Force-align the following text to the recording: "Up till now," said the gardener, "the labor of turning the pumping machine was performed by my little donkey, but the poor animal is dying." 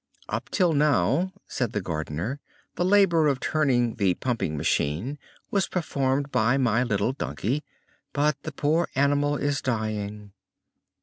"Up 0.29 0.49
till 0.49 0.73
now," 0.73 1.31
said 1.47 1.73
the 1.73 1.79
gardener, 1.79 2.39
"the 2.73 2.83
labor 2.83 3.27
of 3.27 3.39
turning 3.39 3.97
the 3.97 4.15
pumping 4.15 4.57
machine 4.57 5.19
was 5.51 5.67
performed 5.67 6.31
by 6.31 6.57
my 6.57 6.81
little 6.81 7.13
donkey, 7.13 7.63
but 8.11 8.41
the 8.41 8.51
poor 8.51 8.89
animal 8.95 9.35
is 9.37 9.61
dying." 9.61 10.31